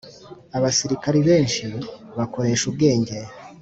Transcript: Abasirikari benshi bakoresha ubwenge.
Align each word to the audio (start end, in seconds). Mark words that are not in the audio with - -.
Abasirikari 0.57 1.19
benshi 1.29 1.63
bakoresha 2.17 2.63
ubwenge. 2.67 3.15